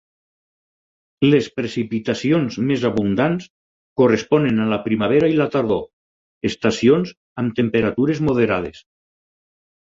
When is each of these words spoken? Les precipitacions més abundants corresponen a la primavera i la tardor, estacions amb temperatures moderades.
Les 1.33 1.49
precipitacions 1.57 2.57
més 2.71 2.85
abundants 2.89 3.45
corresponen 4.01 4.63
a 4.63 4.65
la 4.71 4.79
primavera 4.87 5.29
i 5.35 5.37
la 5.43 5.47
tardor, 5.57 5.85
estacions 6.51 7.13
amb 7.45 7.55
temperatures 7.61 8.25
moderades. 8.31 8.83